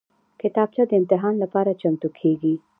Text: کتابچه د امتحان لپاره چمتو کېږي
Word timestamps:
کتابچه 0.41 0.83
د 0.87 0.91
امتحان 0.99 1.35
لپاره 1.43 1.77
چمتو 1.81 2.09
کېږي 2.19 2.53